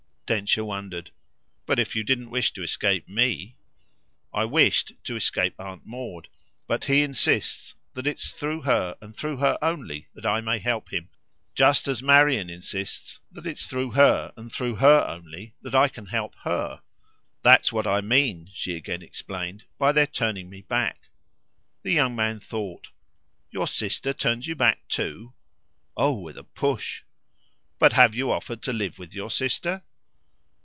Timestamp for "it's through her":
8.07-8.95, 13.45-14.31